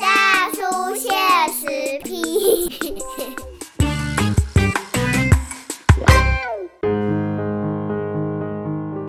[0.00, 1.12] 大叔现
[1.52, 1.66] 实
[2.02, 2.14] 批。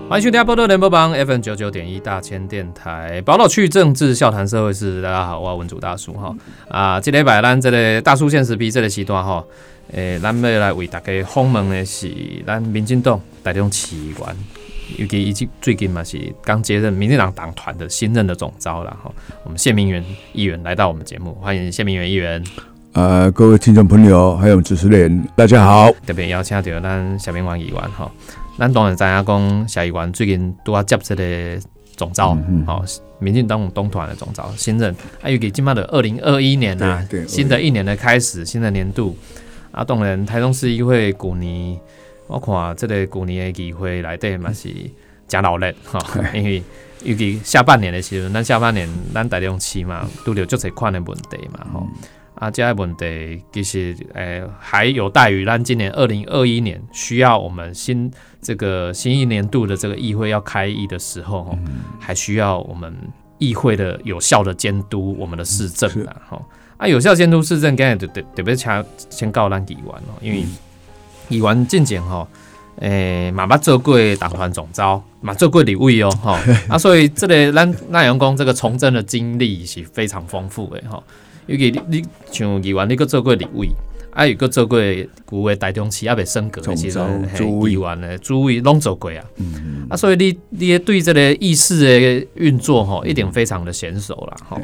[0.09, 5.01] 欢迎收听波多联播帮 FM 九九点一大千电台，宝岛区政治笑谈社会事。
[5.01, 6.35] 大家好，我文主大叔哈
[6.67, 9.41] 啊，这礼拜咱这个大叔现实批这个时段哈，
[9.93, 12.11] 诶，咱要来为大家访问的是
[12.45, 14.35] 咱民进党台中市议员，
[14.97, 19.11] 尤其以及最近嘛是刚接任民进党党团的新任的总召了哈。
[19.43, 22.43] 我们谢明元议员来到我们节目，欢迎谢明元议员。
[22.93, 25.91] 呃，各位听众朋友，还有主持人，大家好。
[26.07, 28.11] 特别邀请到咱小明王议员哈。
[28.57, 31.61] 咱当然知影讲，小议员最近拄啊接这个
[31.95, 32.83] 总召，好，
[33.19, 39.15] 民进党东团的总召新任，啊，尤其今麦的二零二一年呐，新的一年的开始，新的年度，
[39.71, 41.77] 啊，当然台中市议会古年，
[42.29, 44.69] 我看这个旧年的议会来底嘛是
[45.27, 45.99] 真闹热 哈，
[46.33, 46.63] 因为
[47.03, 51.87] 尤其下半年的时候，咱下半年咱台中市嘛，都有足侪款的问题嘛，吼。
[52.35, 58.09] 啊，这个问题其实诶还有待于咱今年二零二一年需要我们新
[58.41, 61.59] 这个新一年度的这个议会要开议的时候，哈，
[61.99, 62.95] 还需要我们
[63.39, 66.41] 议会的有效的监督我们的市政啊，哈
[66.77, 70.45] 啊，有效监督市政，刚才得得特别先先告咱议员哦，因为
[71.29, 72.27] 议员进前吼，
[72.79, 81.03] 诶，嘛捌做过党团总召，嘛做过立委哦，吼 啊，所以这个咱那员工这个从政的经历是非常丰富的吼。
[81.47, 83.69] 尤其你你像议员，你搁做过立委，
[84.13, 84.79] 啊，又搁做过
[85.25, 87.27] 古位台中市也未升格的时阵，
[87.67, 89.23] 议员的主委拢做过啊。
[89.37, 91.79] 嗯啊，所以你你对这个议事
[92.19, 94.37] 的运作吼，一定非常的娴熟啦。
[94.47, 94.61] 吼。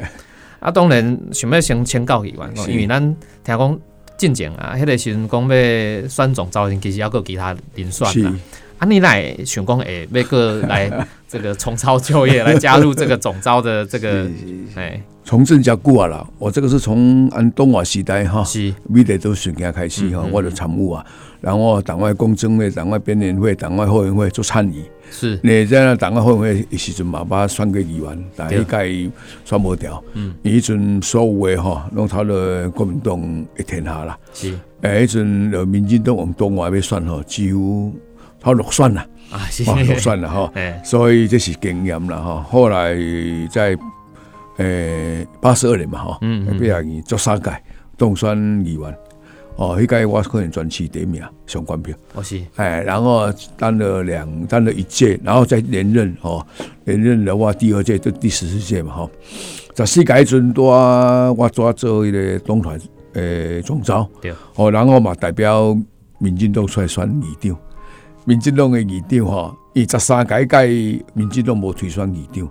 [0.60, 3.00] 啊，当然想要先请教议员，因为咱
[3.44, 3.80] 听讲
[4.16, 8.34] 进前啊，迄个时阵讲要选总召，其实要有其他人选啦。
[8.78, 10.90] 啊，你来想讲诶，要个来
[11.28, 14.28] 这个重操旧业，来加入这个总招的这个
[14.76, 16.24] 诶，从政加久啊啦。
[16.38, 21.04] 我这个是从安东华时代哈，是，每代都选家开始哈，我就参悟啊。
[21.40, 24.84] 然后党外公政会、党外编联会、党外后援会做参与。
[25.10, 29.10] 是，你在那党外后援会时阵嘛，把选个议员，但一届
[29.44, 30.02] 选不掉。
[30.14, 33.20] 嗯，以前所有的哈，弄他的国民党
[33.58, 34.16] 一天下啦。
[34.32, 37.92] 是，诶，一阵呃，民进党往东华要选吼，几乎。
[38.38, 39.00] 他落选了
[39.32, 39.42] 啊，
[39.88, 40.52] 落算了哈，
[40.84, 42.46] 所以这是经验了哈。
[42.48, 42.94] 后来
[43.50, 43.76] 在
[44.56, 47.50] 呃八十二年嘛哈，嗯嗯，比较做三届
[47.96, 48.94] 当选议员，
[49.56, 52.40] 哦，迄届我可能全市第一名上官票，我是。
[52.56, 56.44] 哎，然后当了两当了一届，然后再连任哦，
[56.84, 59.10] 连任的话第二届就第十四届嘛吼。
[59.76, 60.72] 十四届阵多
[61.34, 62.80] 我做做迄个东团
[63.12, 65.76] 诶总召，对，哦，然后嘛代表
[66.18, 67.56] 民进党出来选议长。
[68.24, 72.48] 民进党的议长吼，伊十三届届民进党无推选议长，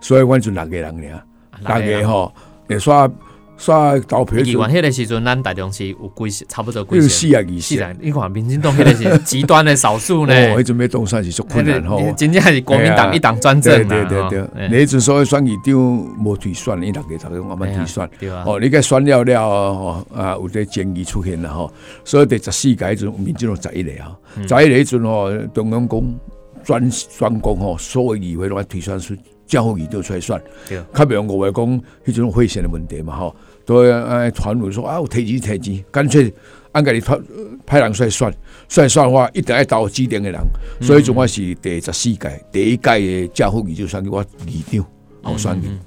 [0.00, 1.22] 所以阮就六个人俩，
[1.60, 2.32] 六个吼，
[2.68, 3.10] 也说。
[3.58, 4.38] 刷投票。
[4.40, 7.96] 议员迄个时阵，咱大中是有几差不多几四啊二四。
[8.02, 10.34] 你看民进党迄个是极端的少数呢。
[10.34, 11.98] 哦，迄阵要当选是足困难 吼。
[12.14, 18.06] 真正是国民党一党专政对对对对，你一阵所以选议长无推选，你大家大家慢慢推选。
[18.44, 21.72] 哦，你个选了了哦啊，有啲争议出现啦吼。
[22.04, 26.14] 所以第十四届迄阵民进党十一个啊，十一个迄阵吼，中央讲
[26.62, 29.16] 专专攻吼，所有议会拢要推选出
[29.46, 30.42] 正好议长出来算。
[30.68, 30.82] 对。
[30.92, 33.34] 较比如我话讲，迄种会选的问题嘛吼。
[33.64, 36.32] 都要传闻说啊，我提钱提钱，干脆
[36.70, 37.18] 按家己派
[37.66, 38.32] 派人出来算，
[38.68, 40.40] 算算话一定要投指定的人，
[40.80, 44.26] 所以总我是第十四届第一届的教副议就算给我二
[44.70, 44.86] 长
[45.20, 45.80] 好选人，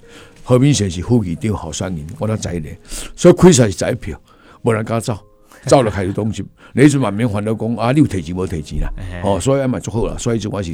[0.44, 2.78] 何明显是副议长好选人，我那在咧，
[3.16, 4.22] 所以亏是在票，
[4.64, 5.18] 无人敢走。
[5.66, 6.44] 走了开始东西，
[6.74, 8.90] 你就慢慢还到讲啊，你有提钱无提钱啦？
[9.24, 10.16] 哦，所以也蛮足好啦。
[10.18, 10.74] 所以就我是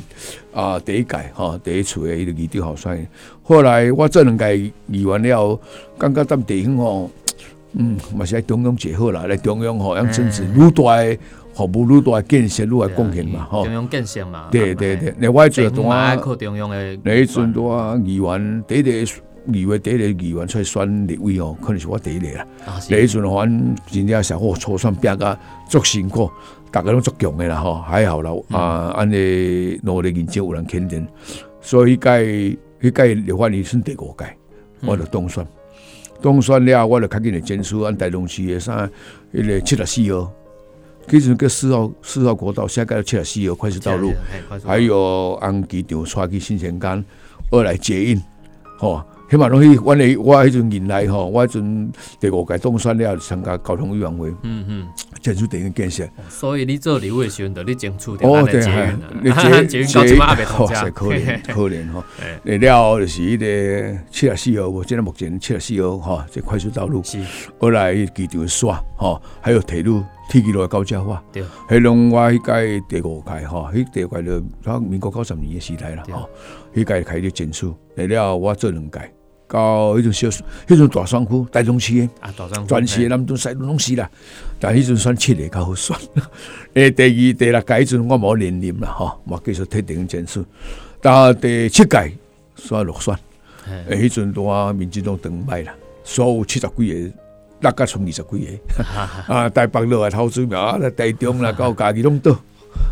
[0.53, 3.05] 啊，第一届哈，第一次的一个议长好帅。
[3.41, 4.57] 后来我这两届
[4.87, 5.59] 议员了，
[5.97, 7.11] 感觉咱地方吼，
[7.73, 11.17] 嗯，嘛是来中央结合啦，来中央吼，让政治愈大的
[11.53, 13.63] 服务愈大的建设愈来贡献嘛，吼。
[13.65, 14.47] 中央建设嘛。
[14.51, 16.99] 对对对，你外就多啊，靠中央的。
[17.03, 19.05] 那一阵多啊，议员第一。
[19.53, 22.47] 议会第一个议员出来选立委哦，可能是我第一个啦。
[22.87, 25.37] 第一阵反真正小伙初选变个
[25.69, 26.29] 足辛苦，
[26.71, 28.31] 大家拢足强的啦吼，还好啦。
[28.49, 31.07] 啊，安尼努力研究有人肯定，
[31.61, 31.99] 所以迄
[32.81, 34.25] 届迄届立法院算第五届，
[34.81, 35.45] 我就当选。
[36.21, 38.89] 当选了，我就赶紧来检视按台中市的啥，
[39.33, 40.31] 迄个七十四号，
[41.07, 44.13] 其实个四号四号国道，现在七十四号快速道路，
[44.65, 47.03] 还有按机场出去新城干
[47.51, 48.21] 二来接应，
[48.79, 49.03] 吼。
[49.29, 54.87] 起码拢去，阮诶，我迄阵年来吼，我迄阵第五届当选了，参加交通委员会，嗯嗯，
[55.21, 56.07] 建筑电影建设。
[56.29, 58.93] 所以你做李伟时阵，你争取哦，对哈，
[59.23, 62.03] 你捷捷运到即马也未哇塞，可怜 可怜吼。
[62.43, 67.19] 诶，了就是迄个七十四号，我现在目前七十四号哈，这快速道路，是，
[67.57, 70.03] 后来机场刷吼，还有铁路。
[70.29, 76.29] 铁轨路高架化，对，迄拢我迄届第五届吼，迄第五届就从民国九十年诶时代啦，吼，
[76.73, 78.99] 迄届开始建设，来了我做两届，
[79.47, 84.09] 到迄阵小，迄阵大双区、大中区诶，啊，大双区，全市诶，南东西拢是啦，
[84.59, 85.95] 但迄阵选七个较好选，
[86.73, 90.43] 诶，第二、第六届迄阵我无连任啦，吼，我继续铁定建设，
[91.01, 92.11] 到第七届
[92.55, 93.15] 选落选，
[93.87, 95.73] 诶，迄阵我民进党登败啦，
[96.03, 97.24] 所有七十几个。
[97.65, 98.83] 大概从二十几个。
[99.33, 102.31] 啊，台北落来投资苗啊，台中啦， 到家己拢倒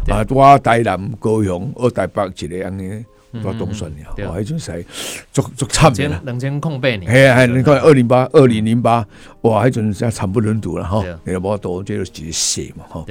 [0.10, 3.06] 啊，我台南高雄，二台北一个安尼，
[3.44, 4.86] 我当选了，哇，迄阵是
[5.32, 9.06] 足足惨的两千空八年，系啊系，你看二零八二零零八，
[9.42, 13.06] 哇，迄阵真惨不忍睹了哈，你无多，这就是血嘛吼，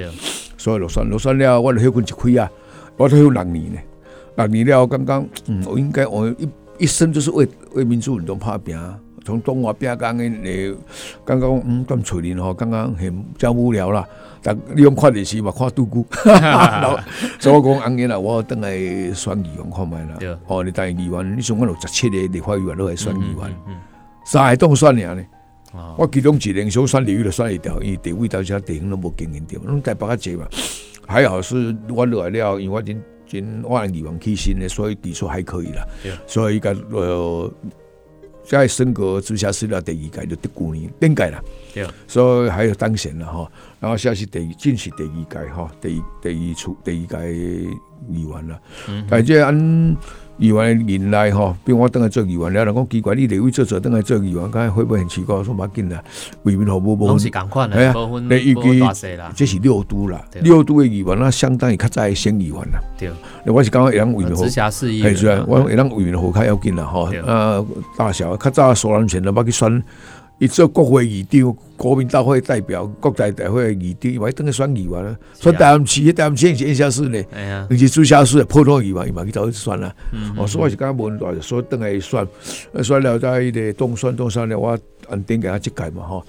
[0.57, 2.51] 所以落选落选了，我迄份一开啊，
[2.97, 3.79] 我都有六年呢，
[4.35, 6.49] 六年了，刚刚嗯，我应该我一
[6.79, 8.77] 一生就是为为民族运动拍拼。
[9.23, 10.73] 从中华边讲诶，
[11.25, 14.07] 刚刚嗯，咁翠林吼，刚刚很真无聊啦。
[14.45, 16.05] 但你用看电视嘛，看杜姑，
[17.39, 18.75] 所以我讲安尼啦，我等来
[19.13, 20.37] 选议员看卖啦。
[20.47, 23.55] 哦，你当议员，你想我六十七个立法议员都系选议员，
[24.25, 25.23] 三个当选尔呢。
[25.97, 30.45] 我其中一年想选立委就选一条，因为地位到遮地方都无经验掉，拢台北较济嘛。
[31.07, 35.87] 还好是我落来了，因为我真真我议员起薪的，所以技术还可以啦。
[36.27, 37.53] 所以伊个呃。
[38.43, 41.41] 在升格直辖市了第二届就第九年顶届啦，
[42.07, 47.33] 所以还有当选了哈，然后现在是第进是第二届哈，第第二处第二届
[48.09, 48.59] 议员了，
[49.09, 49.97] 但这按。
[50.37, 55.43] 议员引来吼，比如我等来做议员了，人讲奇怪，你立委做做等来做议员，刚才会不会很奇怪？
[55.43, 56.03] 说冇紧啦，
[56.43, 57.07] 为民服务无？
[57.07, 59.31] 拢是共款诶，无分无大细啦。
[59.35, 62.79] 这是六都啦，六都的议员那相当于较早先议员啦。
[62.97, 63.11] 对，
[63.45, 67.03] 我是感觉会人为民服直辖市议员，是啊，我让为民服务较要紧啦吼。
[67.25, 67.63] 啊，
[67.97, 69.83] 大小较早所人权的，要去选。
[70.43, 75.17] 伊做国会议长、国民大会代表、国代大会议长，伊话等于选议员啦。
[75.39, 77.23] 选台南市，台南市是直辖市呢，
[77.69, 79.95] 而且直辖市普通议员，伊嘛去走去选啦。
[80.35, 82.27] 哦，所以是讲无大，所以等于选，
[82.83, 86.25] 选了在迄个东选东选了，我按顶给他即届嘛吼。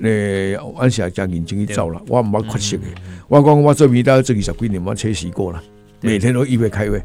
[0.00, 2.84] 诶，按下将认真去走啦，我毋捌缺席的。
[3.28, 5.62] 我讲我做媒体做二十几年，我缺席过啦，
[6.00, 7.02] 每天都预备开会。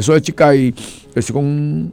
[0.00, 0.72] 所以即届
[1.14, 1.90] 就是讲。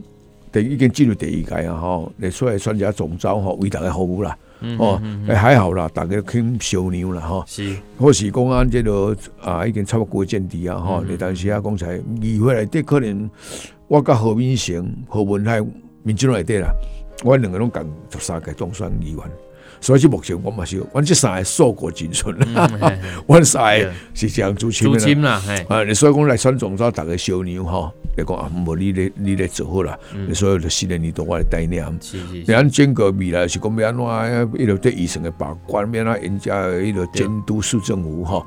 [0.52, 1.76] 第已经进入第二届啊！
[1.76, 4.36] 吼，你出来参加总招吼，为大家服务啦。
[4.78, 7.44] 哦，诶，还好啦，大家肯小牛啦，吼。
[7.46, 11.02] 是，或是公安这个啊，已经差不多见底啊，吼。
[11.02, 13.30] 你但是啊，刚才议会内底可能
[13.86, 15.60] 我甲何明成、何文海、
[16.02, 16.68] 民进党内底啦，
[17.24, 19.18] 我两个拢共十三届总选议员。
[19.80, 22.70] 所以目前我嘛是，我这三个硕果仅存啦。
[23.26, 27.90] 我三个是这样主亲啦，啊，你所以讲来选总招，大家小牛吼。
[28.16, 29.96] 你讲啊，无你咧，你咧做好啦。
[30.26, 31.86] 你所有的新人你都我来带念。
[32.46, 38.44] 你按整个未来是讲要安怎，一路对医生的把关，免啊人家一路监督市政府哈，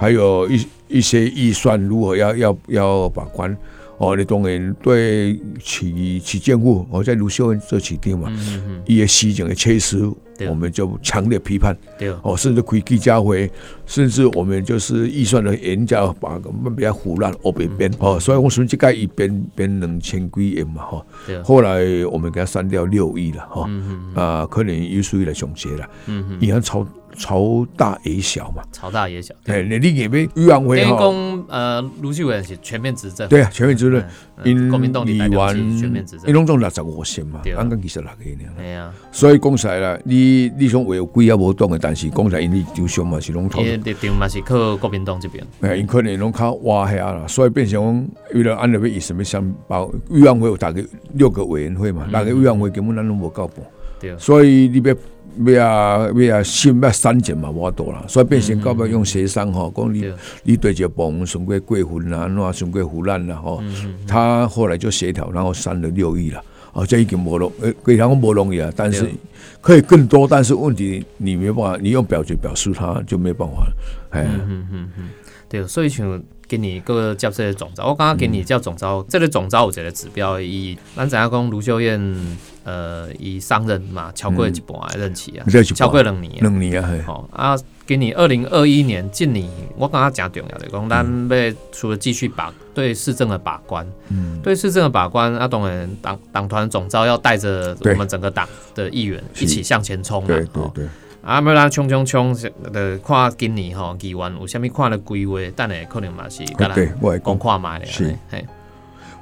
[0.00, 3.56] 还有一一些预算如何要要要把关。
[3.98, 8.32] 哦，你当然对起起建户，我在卢秀恩做起点嘛，
[8.86, 10.10] 伊个市政的缺失，
[10.48, 11.76] 我们就强烈批判。
[12.22, 13.50] 哦，甚至开记家回，
[13.86, 16.38] 甚至我们就是预算的人家把
[16.76, 21.06] 比较胡乱哦，边边哦，所以我说这个一边边两千几亿嘛哈。
[21.44, 23.70] 后来我们给他删掉六亿了哈，
[24.14, 26.86] 啊，可能又属于来总结了，嗯，银行超。
[27.16, 29.34] 朝大也小嘛，朝大也小。
[29.44, 30.96] 对，你你也没余安会哈。
[30.96, 33.28] 公呃，卢秀文是全面执政。
[33.28, 34.02] 对啊，全面执政。
[34.44, 35.30] 因国民党议员
[35.78, 38.50] 全面执政，因拢总六十五席嘛，刚刚其实六个呢。
[38.56, 38.92] 对啊。
[39.12, 43.62] 所以讲起来啦，你你想为几也无动的，但是讲起来因为就上嘛是拢投。
[43.62, 45.46] 立场嘛是靠国民党这边。
[45.60, 50.82] 哎，因可能拢靠挖下啦，所以变成为了安那边以什么想把委员会有大概
[51.14, 53.56] 六个委员会嘛，那个委员会根本咱拢无搞半。
[54.00, 54.16] 对啊。
[54.18, 54.96] 所以你别。
[55.46, 60.12] 要啊要啊，新要删减嘛，无多啦，所以变成到尾用协商吼，讲你
[60.42, 63.62] 你对这部门顺过过分啊，喏顺过胡乱啦吼，
[64.06, 69.08] 他后来就协调，然后删了六亿了，哦，这已经无容，诶，非常不容易啊，但是
[69.60, 73.72] 可以更多，但是问题你没办法，你用表决表示他就没办法了，
[74.10, 75.08] 哎，嗯嗯嗯，
[75.48, 76.22] 对，所以像。
[76.52, 81.98] 给你各个叫这些总招，我刚刚给你叫总招，这个总招我觉得指标以咱怎样讲卢秀燕，
[82.62, 87.56] 呃，以上任嘛，超过一半任期啊，超过两年，两年啊，好啊，
[87.86, 100.88] 给你二零二一年，今年我刚刚讲重要的，讲咱要除了继续把对市政的把关，嗯，对市政的把关，啊，当然党党团总招要带着我们整个党的议员一起向前冲啊，对对对，
[101.22, 102.36] 啊，要咱冲冲冲
[102.72, 107.38] 的看今年吼议员有虾米看的规划，等下可能嘛是，对，我讲。
[107.38, 108.16] 看卖的，是，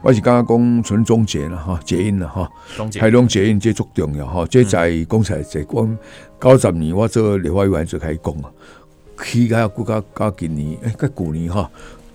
[0.03, 2.51] 我是刚刚讲纯终结了哈，结印了哈，
[2.99, 5.99] 台中结印这足重要哈，这在讲起来在讲
[6.41, 8.51] 九十年我做立法委员就开始讲啊，
[9.23, 11.71] 起个国家到今年，诶，个旧年哈，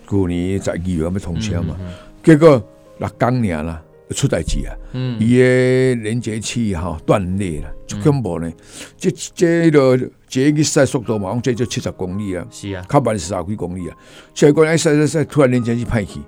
[0.09, 1.75] 旧年十二月要通车嘛，
[2.23, 2.59] 结果
[2.97, 4.75] 六刚年啦出代志啊，
[5.19, 8.51] 伊个连接器哈断裂了，足恐怖呢，
[8.97, 13.97] 这这个这个赛速度嘛，讲这就七十公里啊，是啊，较慢是十几公里啊，
[14.33, 16.19] 结果哎赛赛赛突然连接器派去。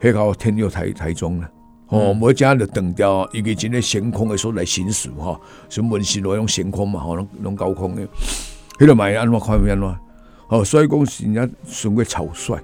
[0.00, 1.48] 迄个天佑台台中了，
[1.86, 8.02] 哦，每家就断掉，伊个真个悬空的时候来行驶哈，什么文心路用悬空嘛，吼，拢拢高空的，
[8.76, 9.96] 迄个会安怎看安怎，
[10.48, 12.58] 哦，所以讲是人家纯个草率，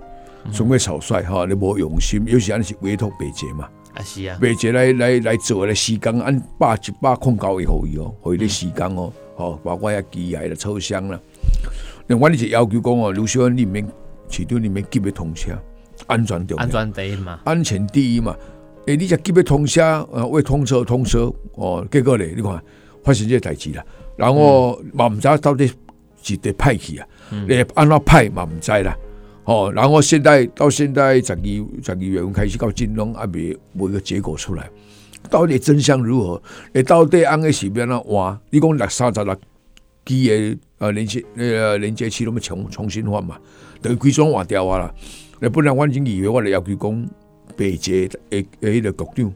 [0.52, 11.20] 纯个草率哈，你无用心，有时安是委托白姐嘛，啊是啊，白姐来来来做来时间按百一百控高以后伊哦，互伊的时间哦，哦，包括遐机械的车厢啦，
[12.06, 13.84] 另外你就要求讲哦，刘小安里面
[14.28, 15.50] 市场里面急要通车。
[16.06, 18.36] 安全重要，安全第一嘛，安全第一嘛。
[18.86, 21.84] 诶，你只急要通车，呃，为通车通车哦。
[21.90, 22.62] 结果咧，你看
[23.02, 23.84] 发生这代志啦。
[24.16, 25.68] 然后嘛唔知到底
[26.22, 27.06] 是得派去啊？
[27.48, 28.96] 你安怎派嘛毋知啦。
[29.48, 31.38] 哦，然后现在到现在十二
[31.82, 34.68] 十二月份开始到金龙，还没冇个结果出来。
[35.30, 36.42] 到底真相如何？
[36.74, 37.98] 你到底安个是边啊？
[38.08, 38.38] 哇！
[38.50, 39.34] 你讲六三十六
[40.04, 43.38] 基诶，呃连接那个连接器那么重重新换嘛？
[43.80, 44.94] 等于规装换掉啊啦。
[45.40, 47.08] 那本来我已经以为我来要求讲，
[47.56, 49.32] 北捷诶诶，迄个局长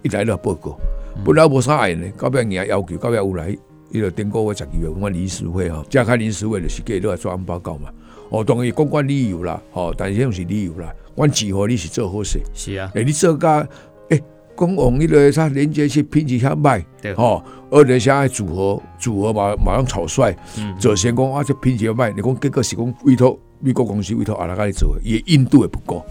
[0.00, 0.78] 一来了报告，
[1.22, 3.54] 本来无啥爱呢，到尾硬要求，到尾有来，
[3.90, 7.90] 伊个顶个月十二月份我临时会吼，加开临时会就是给都来做案报告嘛。
[8.30, 10.92] 哦，当然公关理由啦，哦，但是种是理由啦。
[11.14, 12.90] 阮只何你是做好事，是啊。
[12.94, 13.68] 诶，你做甲
[14.08, 14.22] 诶，
[14.56, 16.82] 讲往迄个啥连接器品质遐歹，
[17.14, 20.34] 吼，二连下组合组合嘛马上草率，
[20.78, 23.38] 做先讲啊，这品质歹，你讲结果是讲委托。
[23.62, 26.02] 美国公司委托阿拉家里做，也印度也不够，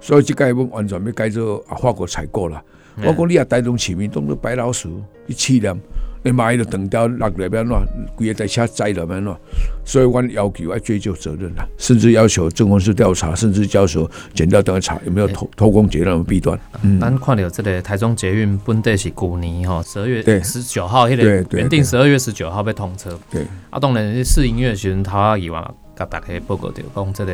[0.00, 2.62] 所以这个要完全要改做啊法国采购啦。
[3.04, 5.76] 我讲你也带动市民，当做白老鼠去试验，
[6.24, 7.84] 你买了等掉落来边喏，
[8.16, 9.36] 规个在车载了边喏，
[9.84, 16.58] 所以阮要求要追究责任啦，甚至要求政公司调查，甚至要求检调调查有没有偷偷工减料的弊端。
[16.82, 23.18] 嗯，咱看到这个台中捷运本地是去年吼十二月十九号，迄个原定十二月十九号被通车。
[23.30, 25.74] 对，啊，当然试营运时阵，他以往。
[25.96, 27.32] 甲大家报告着讲，这个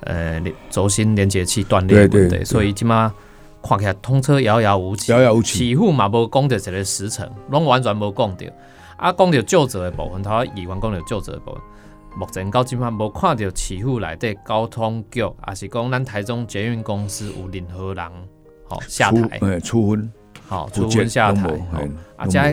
[0.00, 3.14] 呃轴心连接器断裂问题，所以即马
[3.62, 8.52] 看起来通车遥遥无期，遥遥无期，起付嘛无讲着一个时辰，拢完全无讲着。
[8.96, 11.60] 啊，讲着就职的部分，他以往讲着就职的部分，
[12.16, 18.04] 目前到即马无看到起付内底交通局，也是讲咱台中捷运公司有任何人
[18.68, 19.40] 好下台。
[20.52, 21.48] 好，出分下台，
[22.14, 22.52] 啊，加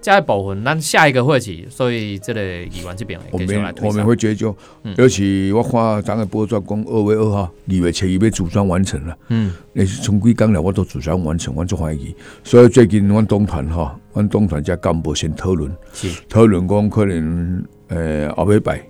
[0.00, 4.56] 加部分，咱下一个会期，所以这个议员这边我们我们会追究，
[4.96, 16.08] 尤其我看咱个波转讲二月二号，二月七日被组装完成了，嗯，那是从几刚了，我都组装完成，我就怀疑，所以最近我东团哈，我东团加干部先讨论，是。
[16.30, 18.80] 讨论讲可能呃后尾拜，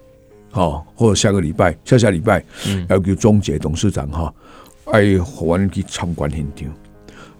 [0.53, 4.33] 好，或者下个礼拜，下下礼拜，嗯，要叫终结董事长哈，
[4.93, 6.73] 爱互阮去参观现场。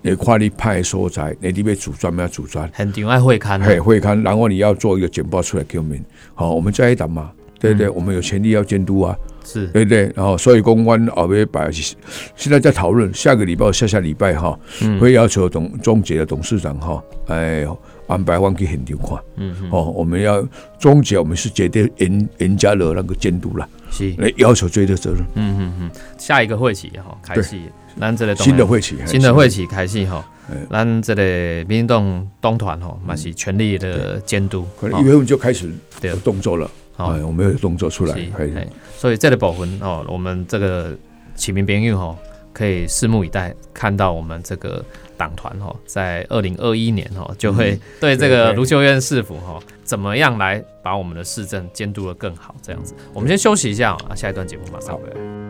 [0.07, 2.69] 你看你派所在，你这边组专没有组专？
[2.75, 5.99] 很定爱会刊，嘿会刊，然后你要做一个简报出来给我们。
[6.35, 9.67] 好，我们再一档嘛，对对，我们有权利要监督啊，是。
[9.69, 10.13] 对对。
[10.15, 14.59] 然后，所以公关后尾摆，现在在讨论下个礼拜、下下礼拜哈，
[15.01, 17.67] 会要求董终结的董事长哈，哎，
[18.07, 19.19] 安排我去现场看。
[19.37, 19.71] 嗯嗯。
[19.71, 20.47] 哦，我们要
[20.79, 25.23] 终结，我们是绝对严严加的那个监督了，是来要求追究责任。
[25.35, 25.91] 嗯嗯嗯。
[26.19, 27.59] 下一个会期哈，开始。
[27.97, 30.25] 咱这个新的会期，新的会期开始哈，
[30.69, 31.23] 咱这个
[31.69, 38.53] 民进党东团吼，嘛是全力的监督，可能一月份就开始有动作了，哎，我们有动作出来，可以。
[38.97, 40.93] 所以这个部分哦，我们这个
[41.37, 42.19] 启明编运吼，
[42.53, 44.85] 可以拭目以待，看到我们这个
[45.17, 52.95] 党团哈，在二零二一年哈，就会对这个卢秀燕市府哈，怎么样来把我们的市政监督的更好，这样子。
[53.13, 55.44] 我们先休息一下啊，下一段节目马上回来。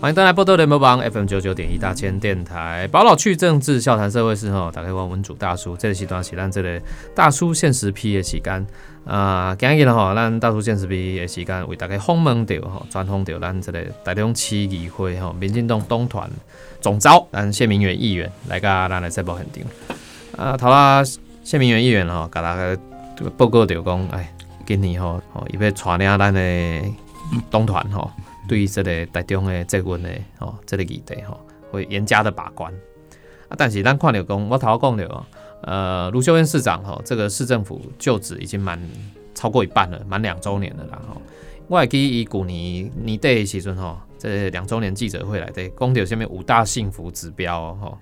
[0.00, 6.80] 欢迎登来波多联播榜 FM 九九点一大千电台，宝老去政治笑谈社会事吼，打开我文主大叔，这个时段是咱这个
[7.16, 8.64] 大叔现实批的时间
[9.04, 16.30] 啊，今日吼，咱大叔现实批的时间为大家访问到吼，专访到咱这个台中市议会吼，民进党东团
[16.80, 19.64] 总召，咱谢明远议员来甲咱来这部肯定
[20.36, 21.02] 啊，头啦
[21.42, 22.80] 谢明远议员吼，甲大家
[23.36, 24.32] 报告着讲，哎，
[24.64, 26.82] 今年吼吼伊要带领咱的
[27.50, 28.08] 东团吼。
[28.48, 31.38] 对于这个台中的这份的哦，这个议题吼，
[31.70, 32.72] 会严加的把关
[33.48, 33.54] 啊。
[33.56, 35.26] 但是咱看到讲，我头讲了，
[35.62, 38.80] 呃，卢秀燕市长吼，这个市政府就职已经满
[39.34, 41.20] 超过一半了，满两周年了啦吼。
[41.68, 47.98] 我还记伊古年年底的时阵吼，这两周年记者会来的，讲到下面五大幸福指标吼，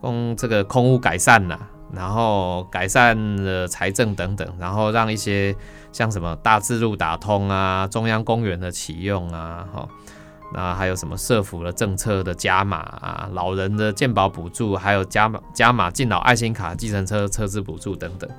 [0.00, 5.54] 讲这个空屋改善啦，然后改善了财政等等，然后让一些。
[5.92, 9.88] 像什么大智路打通啊，中央公园的启用啊，哈，
[10.54, 18.30] 那还有什么社福的政策的加码啊，老人的健保补助，还有加码加码敬老爱心卡、计程车车资补助等等，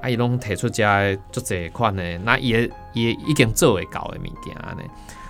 [0.00, 2.62] 啊，伊拢提出加做这款呢，那也
[2.94, 4.82] 也已经做为搞的物件呢，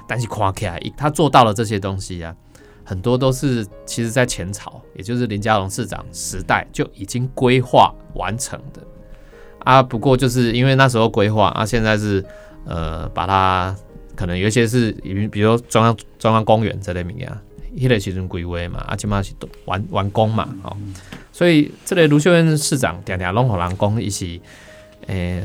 [0.07, 2.33] 但是看起来他做到了这些东西啊，
[2.89, 8.81] 很多都是其实在前朝，也就是林佳龙市长时代就已经规划完成的。
[9.59, 12.25] 啊，不过就是因为那时候规划啊，现在是
[12.65, 13.75] 呃，把它
[14.15, 17.29] 可能有一些是，比比如中央中央公园这类物件，
[17.77, 20.77] 迄个时阵规划嘛，啊，起码是完完工嘛，哦，
[21.33, 24.41] 所以这类卢秀燕市长常常拢互人讲伊是
[25.09, 25.43] 诶，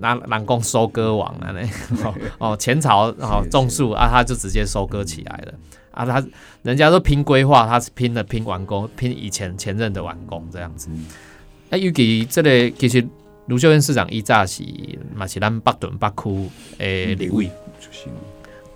[0.00, 1.68] 拿人工收割王啊，那，
[2.38, 5.54] 哦，前朝哦种树啊，他就直接收割起来了，
[5.92, 6.26] 啊，他
[6.62, 10.90] 人家都拼规划，他是拼的拼完工，拼以前前任的完工这样子，
[11.70, 13.06] 啊，尤其这个其实。
[13.46, 14.62] 卢秀燕市长伊早是
[15.12, 17.50] 嘛是咱北屯北区诶立委，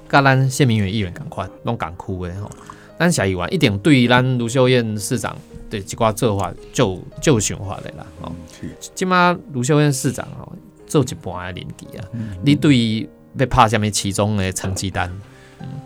[0.08, 2.50] 甲咱谢明远议员共款，拢共区诶吼。
[2.98, 5.36] 咱下议员一定对咱卢秀燕市长
[5.70, 8.04] 对即寡做法就就想法的啦。
[8.20, 8.32] 哦，
[8.96, 10.52] 即马卢秀燕市长吼
[10.94, 12.04] 做一半的年纪啊，
[12.44, 15.10] 你对于要拍什么其中的成绩单？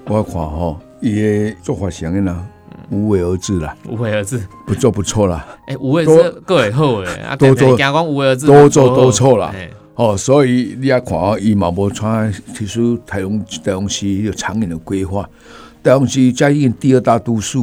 [0.05, 2.45] 我看吼，伊的做法是安尼啦。
[2.91, 5.47] 无为而治啦，无为而治，不做不错啦。
[5.67, 9.55] 哎，无为是各位好诶，多做，讲无为而治，多做多错啦。
[9.95, 15.29] 哦，所以你也看哦，伊嘛无穿其实台中台中市有长远的规划。
[15.83, 17.59] 台中市嘉义第二大都市，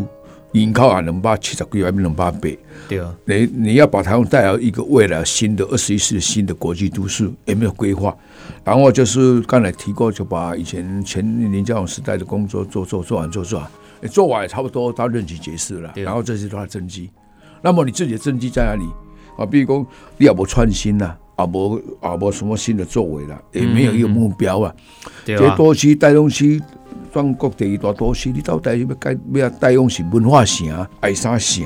[0.63, 2.39] 人口啊两百七十几万，两百八。
[2.87, 8.15] 对啊，你你要把台湾带到一个未来新的二十一世纪新的国际都市，有没有规划？
[8.63, 13.69] 然后就是刚才提过，就把以前前林佳龙时代的工作做做做完做做完。
[14.09, 17.09] 做完也差不多，他任期结束了，然后这是他的政绩。
[17.61, 18.85] 那么你自己的政绩在哪里
[19.37, 19.45] 啊？
[19.45, 19.87] 比如讲，
[20.17, 24.71] 你也无创新呐，啊无啊无什么新的作为了，也没有一个目标啊。
[25.25, 26.61] 这多区带动区，
[27.15, 31.65] 全国第一大都市，你到底要改要带动是文化城、爱啥城？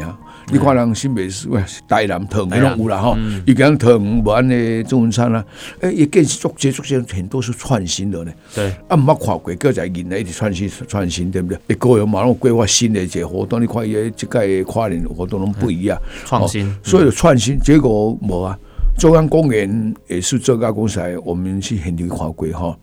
[0.52, 5.44] 你看人新北市喂，台南藤那种有啦哈，一个藤无安尼中文餐啦，
[5.82, 8.32] 哎，也更是做接触些很多是创新的呢。
[8.54, 11.60] 对，啊，毋捌看过各在引来一直创新创新，对不对？
[11.68, 18.56] 一个月马上规划新的一个活动，你看也这个跨年活动拢不一样，创新，所以创新结果无啊。
[18.98, 22.78] 中央公园也是这家公司，我们去很多看过哈，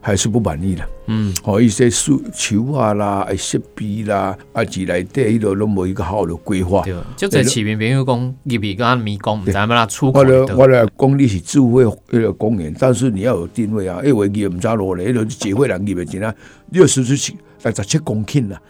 [0.00, 0.88] 还是不满意的。
[1.08, 6.82] 嗯，哦，一些树树啊啦，设备啦，啊，自来底迄度拢无一个好的规划。
[6.82, 10.20] 对，就在市民朋友讲，入边跟迷宫，唔知咩啦出口。
[10.20, 16.32] 我咧，我咧讲你是智慧那个公园，但是你要有定位啊，因为伊唔知落嚟，迄度智慧人入边进来，
[16.70, 18.60] 六十七六十七公顷啦，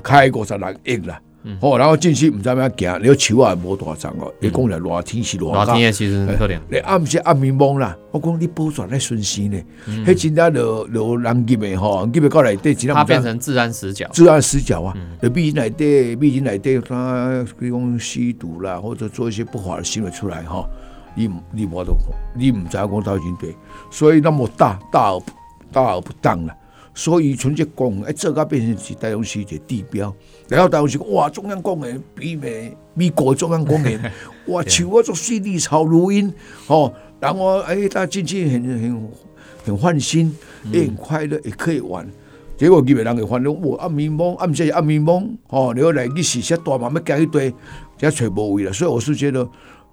[0.00, 1.20] 开五十六亿啦。
[1.60, 4.32] 好，然后进去唔知咩行，你个树也无大长哦。
[4.40, 6.58] 你讲来热天是热天其实可怜。
[6.70, 9.58] 你暗时暗暝蒙啦，我讲你保全咧顺心呢，
[10.04, 14.96] 迄真正落落人入的吼，入的过来底，它变成自然死角，自然死角啊！
[15.22, 20.68] 有毕竟来底，毕竟来底，他比如讲吸毒啦，或者做一些不法的行为出来哈，
[21.14, 21.96] 你你无都
[22.34, 23.54] 你唔知讲到底对，
[23.90, 25.22] 所以那么大大而
[25.72, 26.54] 大而不当了。
[26.96, 30.12] 所以纯粹讲，哎，这个变成是台中市的地标。
[30.48, 34.00] 然后台中市哇，中央公园媲美美国中央公园，
[34.48, 36.32] 哇，树啊，做水绿草如茵
[36.68, 36.90] 哦。
[37.20, 39.10] 然后哎，大家进去很很
[39.62, 40.34] 很欢心，
[40.72, 42.08] 也很快乐，也可以玩。
[42.56, 45.74] 结果几个人给烦恼，我暗迷蒙，暗时暗迷蒙哦。
[45.76, 47.54] 然后来去时些大嘛要加一堆，
[47.98, 48.72] 加全部位了。
[48.72, 49.46] 所以我是觉得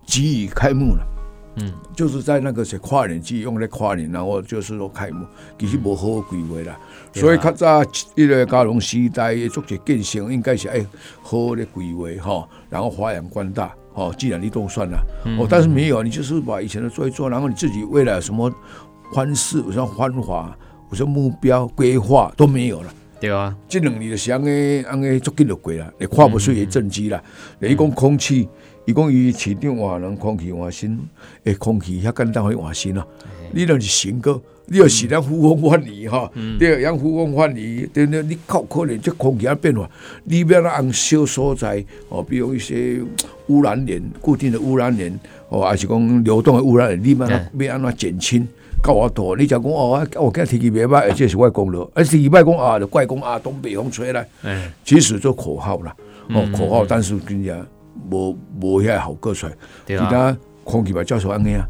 [0.05, 1.12] 即已开幕了。
[1.55, 5.25] 嗯，就是在那个是跨年季用来跨年，然后就是说开幕，
[5.57, 6.79] 其实无好规划啦。
[7.13, 7.83] 所以较早
[8.15, 10.85] 一个嘉隆时代做些建设，应该是哎
[11.21, 14.13] 好的规划吼，然后发扬光大哦。
[14.17, 14.97] 既然你都算了，
[15.37, 18.51] 哦，但是没有，你就是把以前的做一做，然后你自己未来什么
[19.11, 20.57] 欢事，什么欢华，
[20.89, 22.91] 我说目标规划都没有了。
[23.19, 27.23] 对啊，这两年就是安尼安尼足紧就过啦，你看不出也政绩啦。
[27.59, 28.49] 你讲空气，
[28.85, 30.99] 伊讲伊市场换人空气换新，
[31.45, 33.05] 诶，空气遐简单可以换新啊。
[33.51, 39.89] 你若是新个，你要是咱呼风唤雨哈，对，让呼风唤雨，对对，你靠可能这空气啊变化，
[40.25, 42.99] 你要那按小所在哦，比如一些
[43.47, 45.17] 污染源、固定的污染源
[45.49, 47.29] 哦，还是讲流动的污染源，你要
[47.67, 48.47] 要安怎减轻？
[48.85, 54.27] 到我多，你就讲哦，我今天天气袂歹，而且是外公了，而且天气歹讲啊，就怪讲啊，东北风吹来，
[54.83, 55.95] 其实做口号啦，
[56.31, 57.65] 哦，口号，但是真正
[58.09, 59.53] 无无遐效果出来，
[59.85, 61.65] 其他空气嘛，照常安尼啊。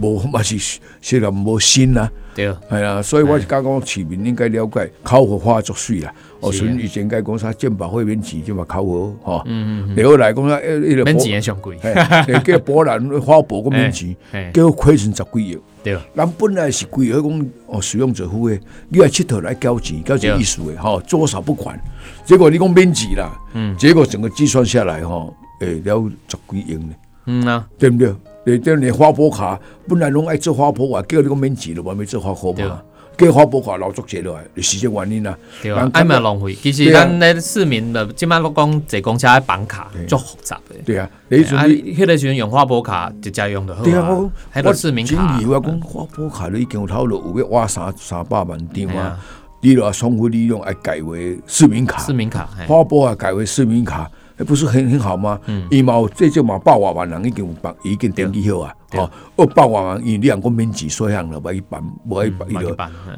[0.00, 6.12] 无嘛是虽然无新啊，对，系啊，所以我是讲讲市民应该了解烤火花作祟啦。
[6.40, 14.16] 哦，纯以前该讲啥健保会免钱就嘛烤火吼，嗯嗯，然后来讲啊，一个免钱上贵，诶，叫波兰 花博个免钱，
[14.54, 21.78] 叫亏成十几亿，对，人本来是贵，而讲哦使用者付费，你来佚佗来交钱，交钱意思诶，吼，多少不管，
[22.24, 25.32] 结果你讲免钱啦，嗯，结果整个计算下来吼，
[25.64, 26.94] 诶，了十几亿呢，
[27.26, 28.14] 嗯啊，对不对？
[28.46, 32.82] 你这你花博卡本来拢爱做花博啊，叫你个免钱了，我没做花博嘛。
[33.16, 35.38] 叫花博卡老足钱落来，你时间原因啊。
[35.62, 36.52] 对啊，爱咪浪费。
[36.52, 40.74] 其实咱咧市民的，即摆讲坐公车爱绑卡，足复杂的。
[40.84, 44.18] 对啊，你迄个时阵用花博卡直接用就好对啊，
[44.50, 45.40] 还个市民卡。
[45.46, 49.16] 我讲花博卡你已经有头路有要挖三三百万张啊，
[49.60, 52.02] 你若重复利用爱改为市民卡。
[52.02, 54.10] 市民卡，花博啊改为市民卡。
[54.36, 55.38] 那不是很很好吗？
[55.70, 58.74] 伊嘛这就嘛百外万人已经有办，已经登记好啊。
[58.92, 62.68] 哦，二百万万，因两个免几所项了，无一办，无一办，伊就，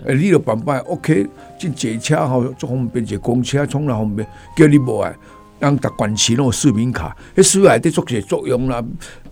[0.07, 1.27] 诶，你就办办，OK，
[1.59, 4.27] 进坐车吼，足方便，坐公车从来方便，
[4.57, 5.15] 叫你无爱，
[5.59, 8.85] 让达关市那个市民卡，迄市内底做些作用啦，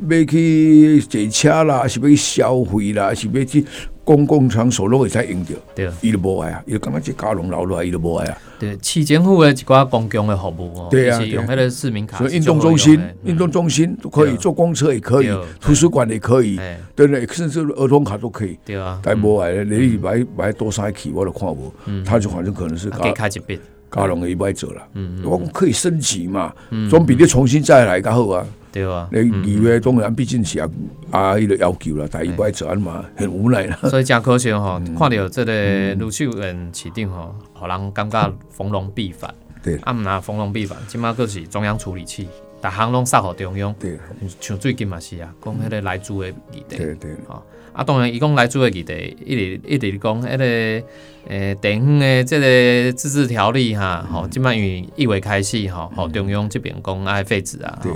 [0.08, 3.64] 要去坐车啦，是要去消费啦，是要去。
[4.06, 8.36] 公共场所拢会使用着，对，伊就无爱啊，伊就感觉即家龙留落来，伊就无爱啊。
[8.58, 16.56] 对，市政府的一寡公共的服务哦，对啊，用迄个市民卡，所以运动中心、运动中心都可以，坐公车也可以，图书馆也可以，
[16.94, 17.06] 对。
[17.06, 17.26] 不对？
[17.28, 18.58] 甚至儿童卡都可以。
[18.62, 21.72] 对啊，但无爱，你买买多少起我都看无，
[22.04, 23.58] 他就反正可能是给开一笔，
[23.94, 24.82] 家龙也不爱做了。
[24.94, 26.52] 嗯嗯，我可以升级嘛，
[26.90, 28.46] 总比你重新再来较好啊。
[28.72, 30.68] 对啊，你二月当然毕竟是啊
[31.12, 33.78] 啊伊个要求啦，但伊不爱做安嘛，很无奈啦。
[33.84, 39.32] 所以真可惜吼，看到这个卢秀燕市长吼，互人感觉逢龙必反。
[39.62, 42.28] 对，啊毋若逢龙必反，即马佫是中央处理器，
[42.60, 43.72] 逐项拢撒互中央。
[43.78, 43.96] 对，
[44.40, 46.76] 像最近嘛是啊，讲迄个来租的议题。
[46.76, 47.14] 对对。
[47.28, 47.40] 吼，
[47.74, 50.86] 啊当然伊讲来租的议题，一直一直讲迄个
[51.28, 57.78] 诶地方的即个自治条例哈，吼，即摆因为一为开始吼，吼中央即边讲爱废止啊。
[57.82, 57.92] 对。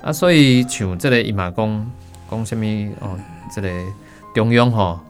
[0.00, 1.90] 啊，所以像即个伊嘛讲
[2.30, 2.64] 讲什么
[3.00, 3.18] 哦，
[3.52, 3.68] 这个
[4.34, 5.00] 中央吼，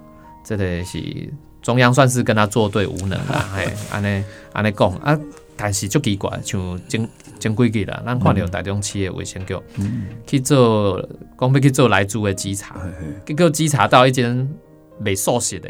[0.43, 0.99] 这个是
[1.61, 5.19] 中央算是跟他作对无能啦，嘿，安尼安尼讲啊，
[5.59, 7.09] 但是足奇怪，像前
[7.41, 9.57] 前几日啦，咱看到台中市的卫生局
[10.25, 11.05] 去做
[11.39, 12.77] 讲要去做来住的稽查，
[13.27, 14.49] 结果稽查到一间
[15.01, 15.69] 卖素食的，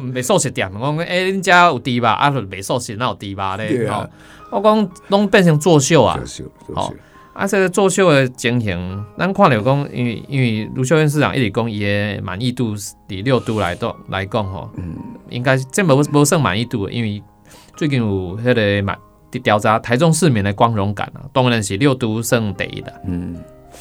[0.00, 2.12] 卖 素食店，我讲诶，恁遮有猪吧？
[2.12, 3.86] 啊，卖素食哪有猪吧咧？
[3.90, 4.08] 吼，
[4.50, 6.18] 我讲拢变成作秀啊，
[6.74, 6.94] 吼。
[7.34, 14.96] 啊，这个作秀的情形，咱看了讲，因为因为卢秀燕市长一直讲伊的满意度伫六度来到来讲吼，嗯，
[15.30, 17.22] 应该这无无算满意度，因为
[17.78, 18.96] 最近有迄个嘛
[19.44, 23.36] 调查台中市民的光荣感啊，当然是六都算第一的，嗯，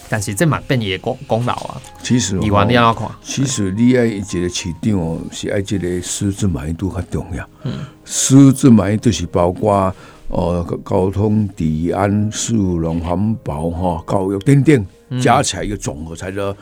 [0.08, 7.74] 但是这嘛变伊的功功劳啊，其实你玩你要看，其实你爱一个市长是爱一个师资满意度较重要，嗯，
[8.06, 9.92] 师资满意度是包括。
[10.30, 14.86] 哦，交通、治安、市容、环保、哈、教育等等，
[15.22, 16.54] 加起来一个总和，才叫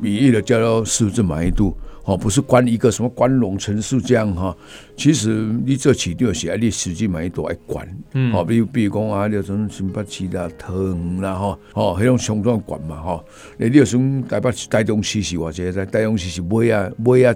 [0.00, 1.72] 民意的叫做市政满意度。
[2.04, 4.56] 哦，不是关一个什么关龙城市这样哈。
[4.96, 5.28] 其实
[5.64, 7.86] 你这起定是爱你实际满意度爱管。
[8.14, 8.32] 嗯。
[8.34, 13.24] 哦，比如比如讲啊，你种新北市啦、桃园啦哈，哦，迄种相当管嘛哈。
[13.56, 17.34] 你你从台北台中市是偌济在台中市是买啊买啊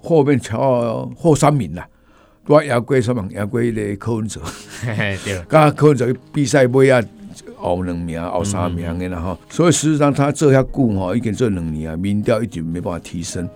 [0.00, 1.88] 后面超后三名啦。
[2.46, 3.24] 我也过什么？
[3.30, 4.40] 也过个柯文哲，
[4.82, 7.00] 对，甲柯文哲比赛尾啊，
[7.56, 9.38] 后两名、后三名的啦哈。
[9.48, 13.48] 所以事实上，他这下久哈，已经这两年啊，民调一直没办法提升，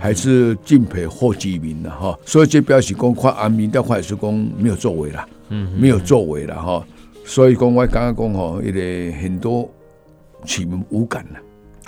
[0.00, 2.18] 还是敬佩霍基民的哈。
[2.24, 5.26] 所以这表示讲，快按民调快是讲没有作为啦，
[5.78, 6.86] 没有作为了哈。
[7.24, 9.68] 所以讲我刚刚讲吼，一个很多
[10.44, 11.40] 市民无感啦，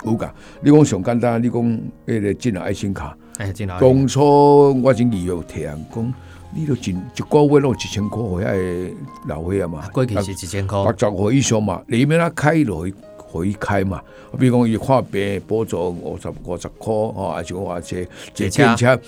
[0.05, 0.33] 无感。
[0.61, 3.79] 你讲上简单，你讲那个进了爱心卡，哎，进了。
[3.79, 6.13] 当初我经理有提案讲。
[6.53, 8.95] 你都进一个月拢一千块，遐个
[9.27, 12.93] 老岁啊嘛，过去是一千块，八十岁以上嘛，里面啊开落去
[13.31, 14.01] 可以开嘛。
[14.39, 17.99] 比如讲伊看病补助五十五十块，吼，还是讲话坐
[18.33, 18.99] 坐电车，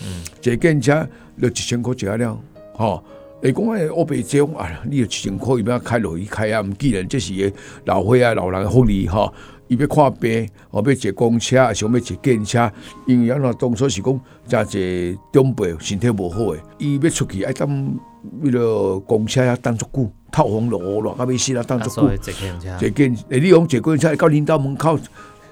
[0.41, 1.07] 坐电车
[1.41, 2.39] 就一千块就了，
[2.73, 3.03] 吼。
[3.41, 9.33] 诶，讲诶，我白种啊，你有钱可以要开落去开啊，毋既然这是个老岁啊、老人福利吼，
[9.71, 12.69] 伊要看病，哦，要坐公车，啊，想要坐电车，
[13.07, 17.97] 因为安怎当初是讲，真济长辈身体无好诶，伊要出去爱等
[18.43, 22.17] 迄个公车啊，等足久，透风落雨落，啊，要死啊，等足久。
[22.77, 24.99] 坐电，诶，你讲坐公车到领导门口，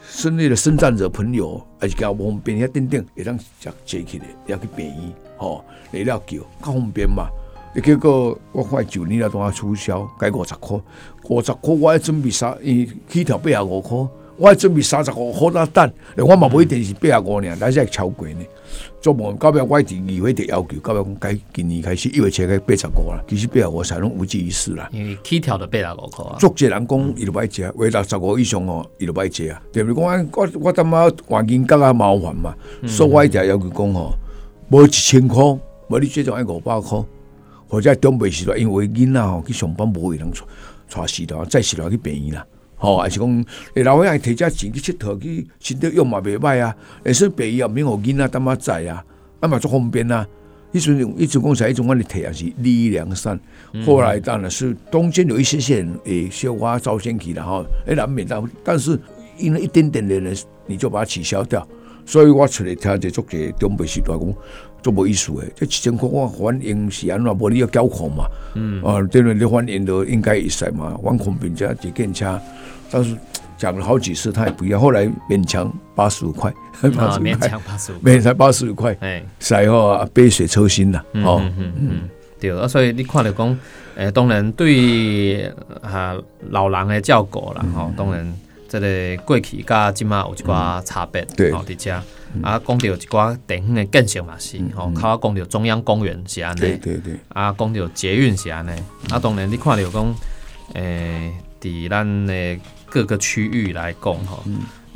[0.05, 3.45] 生那个生战者朋友，还是交方便遐等等，会当食
[3.85, 7.29] 坐起来，也去病院，吼，来了叫，较方便嘛。
[7.79, 10.79] 结果我看九年了，都要取消，改五十块，
[11.29, 13.97] 五十块我还准备三，伊起条八十五块，
[14.37, 18.45] 我还准备三十五块那等，我嘛不一定是八十五呢，但是超过呢。
[19.01, 24.87] 做梦到尾我第二会的要求，到尾讲改今年开始一月切开八十五啦，其实八十五才拢无济于事啦。
[24.91, 29.61] 因为起条的八十五块啊，足者人讲伊就歹食，为六十五以上哦，伊就歹食啊。
[29.71, 30.03] 对不对？
[30.03, 32.53] 讲我我他妈环境更加麻烦嘛，
[32.85, 34.13] 所以我一直要求讲吼，
[34.69, 35.43] 无一千块，
[35.89, 37.03] 无你最少爱五百块。
[37.69, 49.05] 或者中辈时代，因为囡仔吼去上班无人带带时代，再时代去病院啦，吼，还是讲诶老伙仔摕只钱去佚佗去身体用嘛袂歹啊，会说病院也免互囡仔当妈在啊，
[49.39, 50.27] 啊嘛足方便啊。
[50.71, 53.39] 迄阵迄阵讲起迄阵我哋摕也是利益良善，
[53.85, 58.99] 后来当然是中间有一些些人诶小花招先去了吼，诶难免但但是
[59.37, 60.35] 因为一点点的人
[60.67, 61.67] 你就把它取消掉，
[62.05, 64.35] 所以我出来听这足个中辈时代讲。
[64.81, 67.35] 做无意思诶，这一千块我反应是安怎？
[67.35, 68.25] 无你要交款嘛？
[68.55, 70.97] 嗯，啊，对了，你反应都应该会使嘛。
[71.03, 72.39] 往空平价一更差，
[72.89, 73.15] 但是
[73.57, 74.79] 讲了好几次，他也不要。
[74.79, 76.91] 后来勉强八十五块，勉
[77.39, 81.03] 强八十五，勉强八十五块，哎，使吼杯水车薪啦。
[81.15, 83.59] 哦，嗯嗯，对啊，所以你看了讲，
[83.95, 86.15] 诶，当然对啊
[86.49, 88.33] 老人诶照顾啦，吼，当然
[88.69, 92.01] 这个过去甲即马有一寡差别，对，伫遮。
[92.43, 98.69] 啊，讲到一寡地方的建设嘛是，吼，靠讲到中央公园是安尼，对对对，啊，讲到捷运是安尼，
[99.09, 100.15] 啊，当然你看到讲，
[100.73, 104.43] 诶，伫咱的各个区域来讲，吼，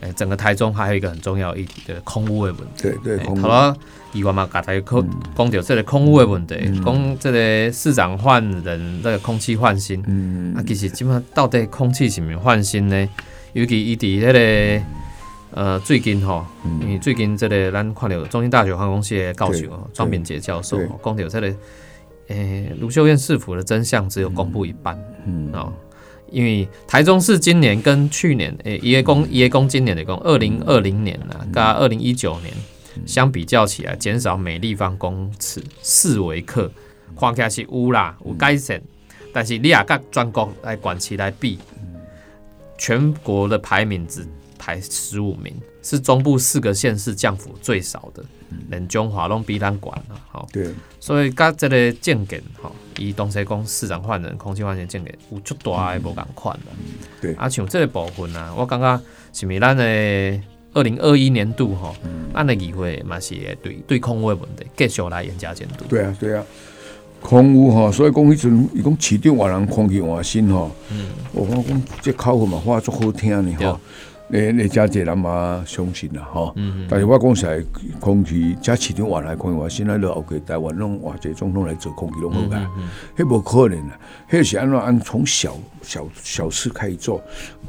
[0.02, 3.76] 诶，整个台中还有一个很重要一的空污的问题，对对，好了，
[4.14, 13.10] 以前嘛，甲台讲讲到这个空污的问题，讲这个市长换人，这个空气换新，嗯，啊，其实基本上到底空气是毋是换新呢？
[13.54, 14.86] 尤其伊伫迄个。
[15.56, 16.46] 呃，最近吼，
[16.82, 21.56] 因为最近这个咱看到中心大学航空系的教授哦，庄炳杰教授讲到这个，
[22.30, 25.52] 诶，卢秀燕市府的真相只有公布一半，嗯。
[25.54, 25.72] 哦，
[26.32, 32.52] 因为台中市今年跟去年，诶，一月公一月公今年的公，二零二零年啊，跟二零一九年
[33.06, 36.72] 相比较起来，减少每立方公尺四维克，
[37.20, 38.82] 看起来是有啦，有改善，
[39.32, 41.60] 但是你也跟全国来管起来比，
[42.76, 44.26] 全国的排名只。
[44.64, 48.24] 排十五名，是中部四个县市降幅最少的。
[48.70, 50.48] 连中华拢比咱管了，好。
[50.54, 50.74] 对。
[51.02, 56.72] 所以甲这个建检，哈，伊东西讲市长换人，空气换人建检有足大诶无共款的。
[57.20, 57.34] 对。
[57.34, 59.02] 啊，像这个部分啊，我感觉
[59.34, 59.84] 是咪咱的
[60.74, 61.94] 二零二一年度哈，
[62.34, 65.84] 咱的议会嘛是会对对空污的问题继续来严加监督。
[65.90, 66.42] 对啊，对啊。
[67.20, 70.72] 空污哈，所以讲迄阵伊讲市长换人空气换新哈。
[70.90, 71.08] 嗯。
[71.34, 73.78] 我讲讲这口号嘛，话足好听呢哈。
[74.30, 76.56] 你你真侪人嘛相信啦吼，
[76.90, 77.64] 但是我讲实在，
[78.00, 82.58] 空气加市场换来看话，现在都 OK，台湾拢哇这总统来做空气拢好噶，
[83.16, 84.00] 迄无可能啊，
[84.32, 87.22] 迄是安怎按从小小小事开始做，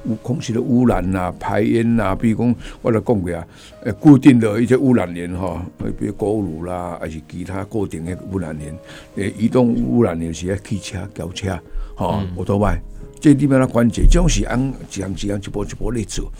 [0.07, 3.47] 污空气的污染啊、排烟啊，比如讲我来讲过啊，
[3.83, 5.61] 呃，固定的一些污染源哈，
[5.99, 8.75] 比如锅炉啦，还是其他固定的污染源，
[9.17, 11.59] 诶，移动污染源是汽车、轿车，
[11.95, 12.81] 哈，摩托外。
[13.25, 16.31] 这里面的关节，这种是按这样这样一波一波来做，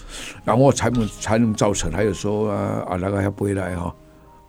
[0.45, 3.91] 然后才能才能造成，还有说啊啊那个还回来哈，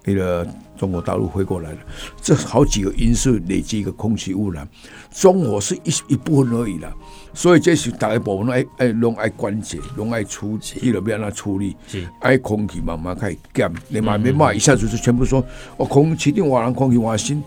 [0.03, 0.45] 那个
[0.75, 1.77] 中国大陆回过来了，
[2.21, 4.67] 这好几个因素累积一个空气污染，
[5.13, 6.93] 中国是一一部分而已啦，
[7.33, 11.73] 所以这是大家部分爱爱拢爱关节，拢爱处理，了变来处理，
[12.19, 15.41] 爱空气慢慢开始减，你慢慢慢一下子就全部说，
[15.77, 17.41] 哦空气定瓦人空气瓦新。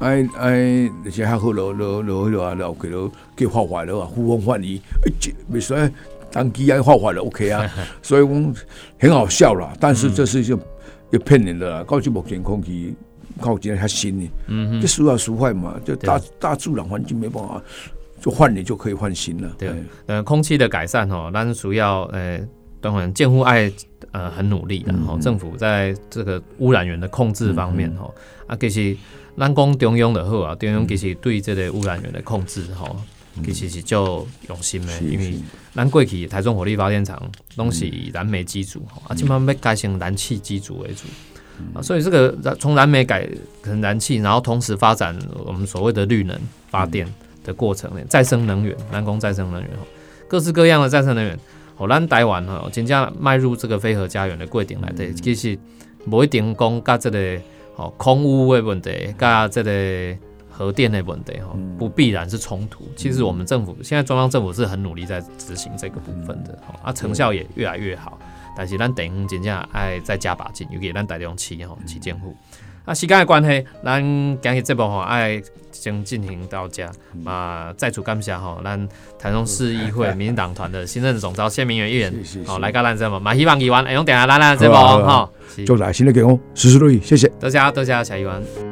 [0.00, 5.12] 哎哎，那些还好了了了了了，OK 了，给画坏了啊，呼风唤雨，哎，
[5.46, 5.76] 没说
[6.32, 8.54] 当机啊画坏了，OK 啊，所以讲
[8.98, 9.72] 很好笑啦。
[9.78, 10.58] 但是这是就
[11.10, 12.94] 要骗人的啦，高级目前空气
[13.40, 17.62] 靠近较新的，嗯哼，这输要输坏嘛，就大大自然环境没办法，
[18.20, 19.52] 就换你就可以换新了。
[19.58, 19.70] 对，
[20.06, 22.40] 呃，空气的改善哦，但是主要呃，
[22.80, 23.70] 当然建户爱
[24.12, 28.10] 呃很努力，然后政府在这个污染源的控制方面哦，
[28.46, 28.96] 啊，其实。
[29.36, 32.96] 咱讲中央就好啊，中央其实对这个污染源的控制吼，
[33.44, 35.34] 其实是较用心的，因为
[35.74, 37.20] 咱过去台中火力发电厂
[37.56, 41.04] 拢是以燃煤机组吼，啊，即满要改成燃气机组为主，
[41.74, 43.26] 啊，所以这个从燃煤改
[43.62, 46.38] 成燃气，然后同时发展我们所谓的绿能
[46.68, 47.06] 发电
[47.44, 49.70] 的过程，再生能源、南工再生能源，
[50.28, 51.38] 各式各样的再生能源。
[51.78, 55.58] 哦，咱台湾吼，真正迈入这个非核家园的过程来的，其实
[56.10, 57.38] 不一定讲甲这个
[57.80, 60.16] 哦空污的问题，甲这个
[60.50, 62.84] 核电的问题吼，不必然是冲突。
[62.94, 68.18] 其实我们政府现在中央政府是很努力在执行这个部分的，啊，成效也越来越好。
[68.54, 72.36] 但是咱等真正爱再加把劲，尤其咱台中市吼市政府。
[72.90, 74.02] 啊，时间的关系，咱
[74.42, 76.84] 今日这部吼爱先进行到这，
[77.24, 82.12] 啊，再次感谢吼，咱台中市议会民进党团的新任总召谢明远议员，
[82.44, 85.30] 好来到咱这嘛，嘛希望议员会用点下咱咱这部吼，
[85.64, 88.69] 祝大新的健康，事事如意，谢谢，多谢多谢谢议员。